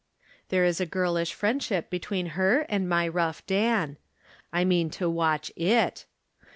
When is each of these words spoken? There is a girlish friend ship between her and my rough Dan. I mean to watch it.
There 0.49 0.65
is 0.65 0.81
a 0.81 0.87
girlish 0.87 1.31
friend 1.31 1.61
ship 1.61 1.91
between 1.91 2.29
her 2.33 2.61
and 2.61 2.89
my 2.89 3.07
rough 3.07 3.45
Dan. 3.45 3.97
I 4.51 4.65
mean 4.65 4.89
to 4.89 5.07
watch 5.07 5.51
it. 5.55 6.07